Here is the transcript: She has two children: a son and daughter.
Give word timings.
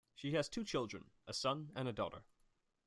She 0.15 0.31
has 0.31 0.49
two 0.49 0.63
children: 0.63 1.11
a 1.27 1.33
son 1.35 1.71
and 1.75 1.93
daughter. 1.95 2.23